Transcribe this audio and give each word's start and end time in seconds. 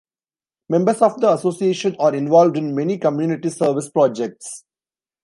Members 0.67 0.99
of 1.03 1.21
the 1.21 1.31
Association 1.31 1.95
are 1.99 2.15
involved 2.15 2.57
in 2.57 2.73
many 2.73 2.97
community 2.97 3.51
service 3.51 3.87
projects. 3.87 4.63